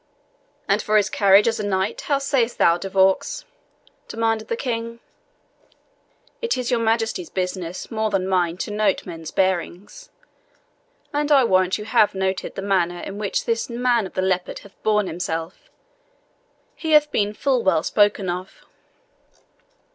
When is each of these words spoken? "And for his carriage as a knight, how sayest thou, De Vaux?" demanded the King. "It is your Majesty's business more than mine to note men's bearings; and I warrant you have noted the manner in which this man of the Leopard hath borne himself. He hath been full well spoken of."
"And 0.67 0.81
for 0.81 0.97
his 0.97 1.11
carriage 1.11 1.47
as 1.47 1.59
a 1.59 1.63
knight, 1.63 2.01
how 2.01 2.17
sayest 2.17 2.57
thou, 2.57 2.75
De 2.79 2.89
Vaux?" 2.89 3.45
demanded 4.07 4.47
the 4.47 4.55
King. 4.57 4.99
"It 6.41 6.57
is 6.57 6.71
your 6.71 6.79
Majesty's 6.79 7.29
business 7.29 7.91
more 7.91 8.09
than 8.09 8.27
mine 8.27 8.57
to 8.65 8.71
note 8.71 9.05
men's 9.05 9.29
bearings; 9.29 10.09
and 11.13 11.31
I 11.31 11.43
warrant 11.43 11.77
you 11.77 11.85
have 11.85 12.15
noted 12.15 12.55
the 12.55 12.63
manner 12.63 13.01
in 13.01 13.19
which 13.19 13.45
this 13.45 13.69
man 13.69 14.07
of 14.07 14.15
the 14.15 14.23
Leopard 14.23 14.57
hath 14.65 14.81
borne 14.81 15.05
himself. 15.05 15.69
He 16.75 16.93
hath 16.93 17.11
been 17.11 17.35
full 17.35 17.61
well 17.61 17.83
spoken 17.83 18.27
of." 18.27 18.65